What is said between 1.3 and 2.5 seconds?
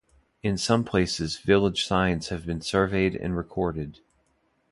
village signs have